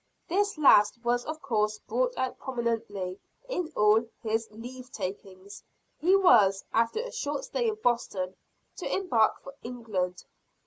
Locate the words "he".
5.99-6.15